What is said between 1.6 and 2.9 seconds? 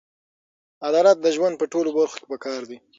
ټولو برخو کې پکار دی.